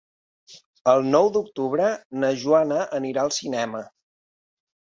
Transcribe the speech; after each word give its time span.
El 0.93 1.05
nou 1.15 1.29
d'octubre 1.35 1.91
na 2.23 2.33
Joana 2.45 2.81
anirà 3.01 3.27
al 3.27 3.33
cinema. 3.39 3.87